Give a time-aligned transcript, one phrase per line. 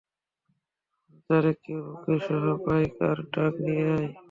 [1.27, 4.09] যারে কেউ, ওকে সহ, বাইক আর ড্রাগ নিয়ে আয়।